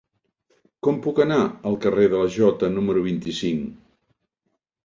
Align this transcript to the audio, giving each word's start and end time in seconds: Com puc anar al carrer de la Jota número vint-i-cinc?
Com 0.87 0.97
puc 1.07 1.19
anar 1.25 1.37
al 1.71 1.77
carrer 1.85 2.07
de 2.13 2.23
la 2.23 2.31
Jota 2.39 2.73
número 2.79 3.07
vint-i-cinc? 3.09 3.69